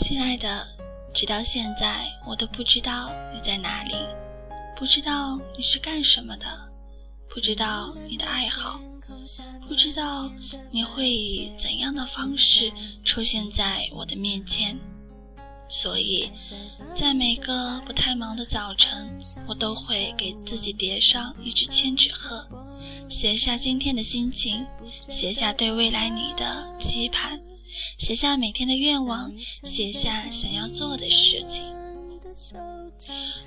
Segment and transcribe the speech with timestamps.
[0.00, 0.66] 亲爱的，
[1.12, 3.94] 直到现在我都不知道你在哪里，
[4.74, 6.46] 不知道你是干什么的，
[7.28, 8.80] 不知道你的爱好，
[9.68, 10.32] 不知道
[10.70, 12.72] 你会以怎样的方式
[13.04, 14.76] 出现在我的面前。
[15.68, 16.30] 所以，
[16.94, 22.44] 在每个不太忙的早晨，我都会给自己叠上一只千纸鹤，
[23.08, 24.66] 写下今天的心情，
[25.08, 27.40] 写下对未来你的期盼。
[28.00, 29.30] 写下每天的愿望，
[29.62, 31.62] 写下想要做的事情。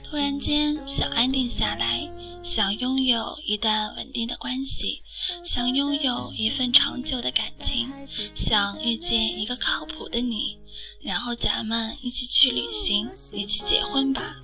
[0.03, 2.07] 突然间想安定下来，
[2.43, 5.01] 想拥有一段稳定的关系，
[5.43, 7.91] 想拥有一份长久的感情，
[8.35, 10.59] 想遇见一个靠谱的你，
[11.01, 14.35] 然后咱们一起去旅行，一起结婚吧。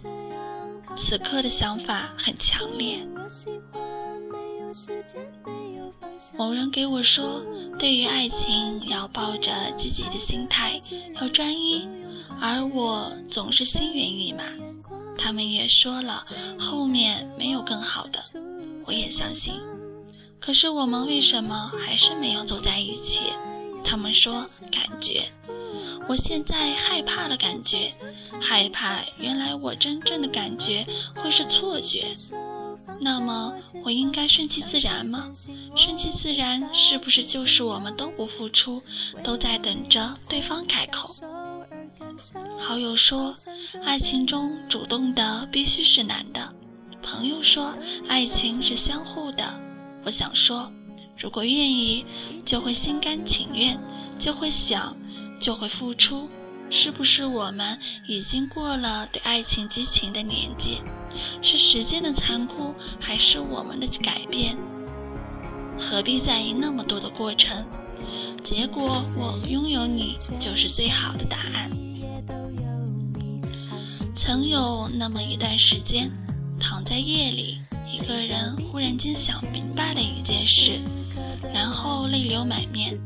[0.97, 5.58] 此刻的想法很强烈我喜欢没有时间。
[6.38, 7.41] 某人给我说，
[7.77, 10.81] 对于爱情要抱着积极的心态，
[11.19, 11.88] 要专一，
[12.39, 14.44] 而我总是心猿意马。
[15.17, 16.23] 他们也说了，
[16.57, 18.23] 后面没有更好的，
[18.85, 19.53] 我也相信。
[20.39, 23.19] 可是我们为什么还是没有走在一起？
[23.83, 25.30] 他们说感觉，
[26.07, 27.91] 我现在害怕了，感觉
[28.39, 30.85] 害怕，原来我真正的感觉
[31.16, 32.16] 会是错觉。
[33.02, 35.31] 那么我应该顺其自然吗？
[35.75, 38.81] 顺其自然是不是就是我们都不付出，
[39.23, 41.16] 都在等着对方开口？
[42.59, 43.36] 好友说，
[43.86, 46.53] 爱情中主动的必须是男的。
[47.02, 47.73] 朋友说，
[48.08, 49.44] 爱情是相互的。
[50.03, 50.72] 我想说，
[51.17, 52.06] 如果愿意，
[52.45, 53.80] 就会心甘情愿，
[54.19, 54.95] 就会想，
[55.39, 56.30] 就会付出。
[56.70, 60.81] 是不是我们已经过了对爱情激情的年纪？
[61.42, 64.56] 是时间的残酷，还是我们的改变？
[65.80, 67.66] 何必在意那么多的过程？
[68.44, 71.69] 结果我拥有你就是最好的答案。
[74.16, 76.12] 曾有那么一段时间，
[76.59, 77.59] 躺在夜里，
[77.91, 80.79] 一个人忽然间想明白了一件事，
[81.53, 83.00] 然后泪流满面。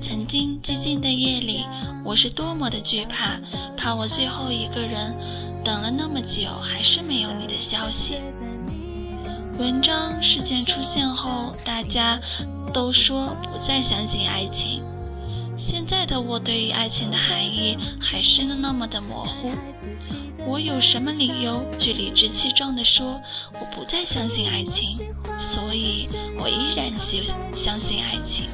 [0.00, 1.64] 曾经寂静的夜里，
[2.04, 3.40] 我是多么的惧怕，
[3.76, 5.14] 怕我最后一个人
[5.64, 8.16] 等了那么久，还是没有你的消息。
[9.58, 12.20] 文章事件出现后，大家
[12.72, 14.82] 都说不再相信爱情。
[15.56, 19.50] 现在的我对于爱情的含义还是那么的模糊。
[20.46, 23.20] 我有什么理由去理直气壮地说
[23.54, 25.00] 我不再相信爱情？
[25.36, 27.20] 所以我依然相
[27.54, 28.48] 相信爱情。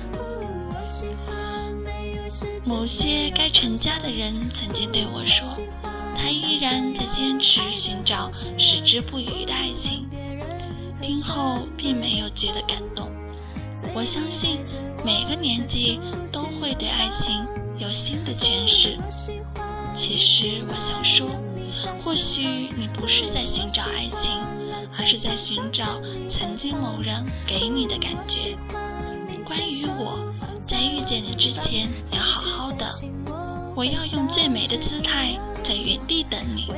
[2.66, 5.46] 某些该成家的人曾经对我说，
[6.16, 10.08] 他依然在坚持寻找矢志不渝的爱情。
[11.00, 13.10] 听后并没有觉得感动。
[13.94, 14.60] 我相信
[15.04, 16.00] 每个年纪
[16.32, 17.44] 都会对爱情
[17.78, 18.96] 有新的诠释。
[19.94, 21.28] 其实我想说，
[22.00, 24.30] 或许你不是在寻找爱情，
[24.98, 26.00] 而是在寻找
[26.30, 28.56] 曾经某人给你的感觉。
[29.44, 30.32] 关于我。
[30.66, 32.86] 在遇见你之前，要好好的。
[33.74, 36.68] 我要用最美的姿态在原地等你。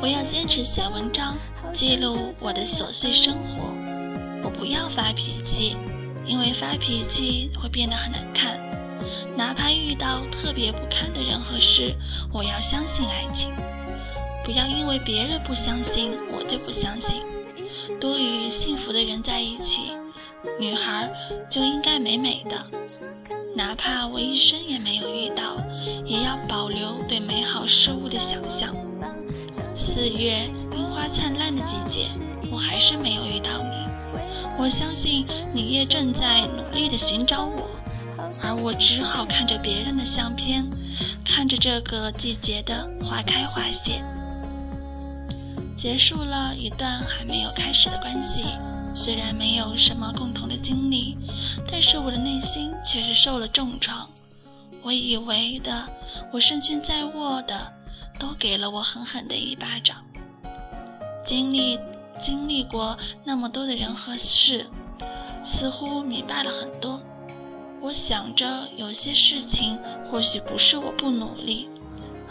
[0.00, 1.36] 我要坚持写文章，
[1.72, 3.64] 记录我的琐碎生活。
[4.42, 5.76] 我不要发脾气，
[6.26, 8.58] 因为发脾气会变得很难看。
[9.36, 11.94] 哪怕遇到特别不堪的人和事，
[12.32, 13.50] 我要相信爱情。
[14.44, 17.22] 不要因为别人不相信，我就不相信。
[18.00, 19.92] 多与幸福的人在一起。
[20.58, 21.10] 女孩
[21.48, 22.64] 就应该美美的，
[23.54, 25.56] 哪怕我一生也没有遇到，
[26.04, 28.74] 也要保留对美好事物的想象。
[29.74, 32.08] 四月樱花灿烂的季节，
[32.50, 33.90] 我还是没有遇到你。
[34.58, 37.68] 我相信你也正在努力的寻找我，
[38.42, 40.68] 而我只好看着别人的相片，
[41.24, 44.02] 看着这个季节的花开花谢，
[45.76, 48.44] 结束了一段还没有开始的关系。
[48.94, 51.16] 虽然没有什么共同的经历，
[51.70, 54.08] 但是我的内心却是受了重创。
[54.82, 55.86] 我以为的，
[56.32, 57.72] 我胜券在握的，
[58.18, 60.04] 都给了我狠狠的一巴掌。
[61.24, 61.78] 经历
[62.20, 64.66] 经历过那么多的人和事，
[65.44, 67.00] 似乎明白了很多。
[67.80, 69.78] 我想着，有些事情
[70.10, 71.68] 或许不是我不努力，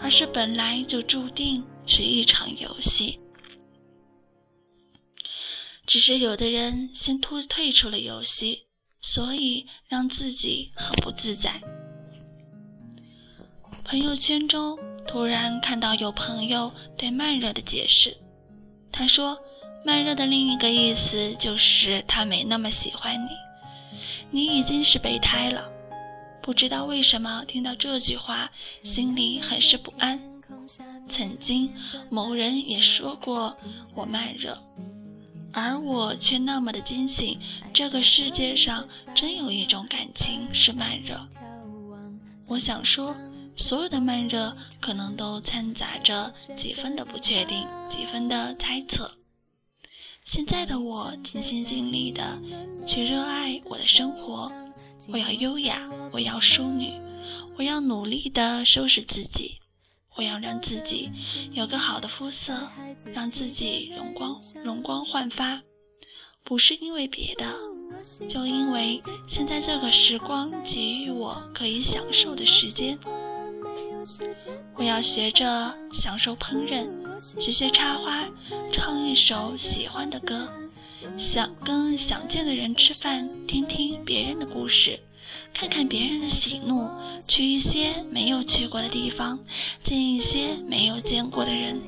[0.01, 3.20] 而是本来就注定是一场游戏。
[5.91, 8.59] 只是有的人先突退出了游戏，
[9.01, 11.61] 所以让自己很不自在。
[13.83, 18.15] 朋友圈中突然看到有朋友对慢热的解释，
[18.89, 19.37] 他说
[19.85, 23.31] 慢热的另一个意思就是他没那么喜欢你，
[24.29, 25.69] 你已经是备胎了。
[26.41, 28.49] 不知道为什么听到这句话，
[28.81, 30.17] 心里很是不安。
[31.09, 31.69] 曾经
[32.09, 33.57] 某人也说过
[33.93, 34.57] 我慢热，
[35.53, 37.39] 而我却那么的坚信，
[37.73, 41.27] 这个世界上真有一种感情是慢热。
[42.47, 43.15] 我想说，
[43.55, 49.11] 所有的慢热可能都掺杂着几分的不确定，几分的猜测。
[50.23, 52.39] 现在的我尽心尽力的
[52.85, 54.51] 去热爱我的生活。
[55.07, 56.93] 我要优雅，我要淑女，
[57.57, 59.59] 我要努力的收拾自己，
[60.15, 61.09] 我要让自己
[61.51, 62.69] 有个好的肤色，
[63.13, 65.61] 让自己容光容光焕发。
[66.43, 67.45] 不是因为别的，
[68.27, 72.97] 就因为现在这个时光给予我可以享受的时间。
[74.75, 78.27] 我要学着享受烹饪，学学插花，
[78.73, 80.51] 唱一首喜欢的歌。
[81.17, 84.99] 想跟想见的人吃饭，听听别人的故事，
[85.53, 86.89] 看看别人的喜怒，
[87.27, 89.39] 去一些没有去过的地方，
[89.83, 91.81] 见一些没有见过的人。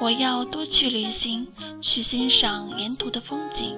[0.00, 1.48] 我要多去旅行，
[1.82, 3.76] 去欣赏沿途的风景，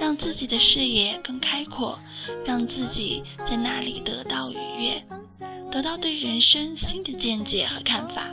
[0.00, 1.98] 让自己的视野更开阔，
[2.44, 5.04] 让自己在那里得到愉悦，
[5.70, 8.28] 得到对人生新的见解和看法。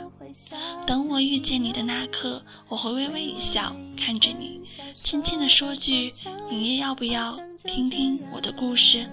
[0.86, 4.62] 等我遇见你的那刻，我会微微一笑，看着你，
[5.04, 6.12] 轻轻地说句
[6.50, 9.06] ：“你也要不要听听我的故事？”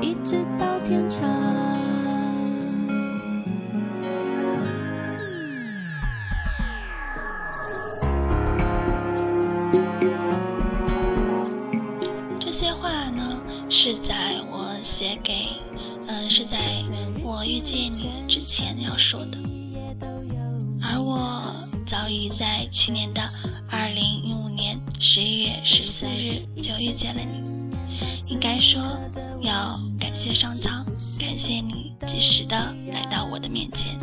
[0.00, 1.20] 一直到天长。
[12.40, 13.40] 这些话呢
[13.70, 15.48] 是在我写给，
[16.06, 16.58] 嗯，是在
[17.24, 19.38] 我遇见你之前要说的，
[20.82, 21.42] 而我
[21.86, 23.20] 早已在去年的
[23.70, 27.42] 二零一五年十一月十四日就遇见了你，
[28.28, 28.80] 应该说
[29.40, 30.86] 要感谢上苍，
[31.18, 32.56] 感谢你及时的
[32.92, 33.98] 来到我的面前。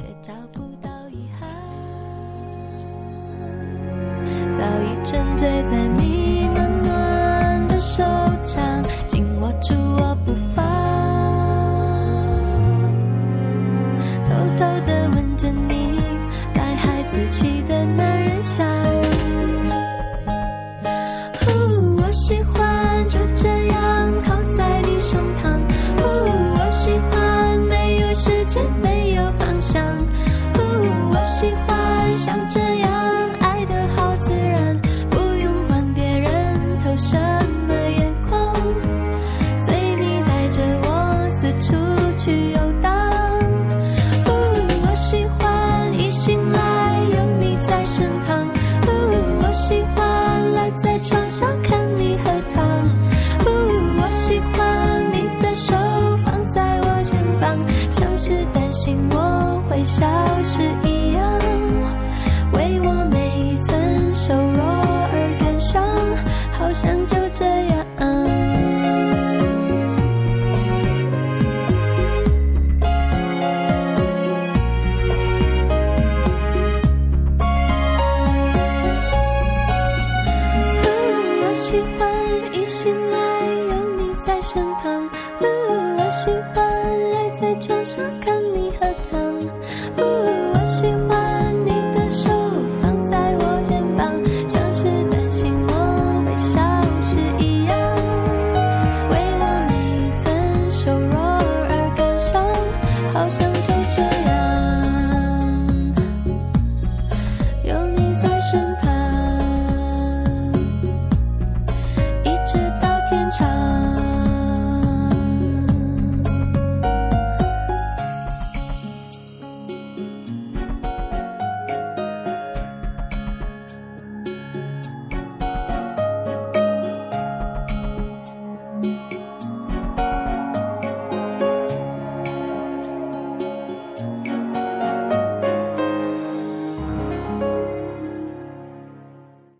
[4.53, 8.03] 早已沉醉在你暖暖的手
[8.43, 10.65] 掌，紧握住我不放，
[14.25, 15.97] 偷偷的吻着你，
[16.53, 18.28] 带孩子气的男人。